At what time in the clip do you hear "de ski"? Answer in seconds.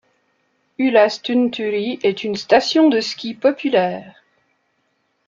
2.89-3.35